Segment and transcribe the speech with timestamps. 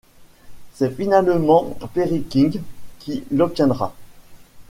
[0.73, 2.59] C'est finalement Perry King
[2.97, 3.93] qui l'obtiendra.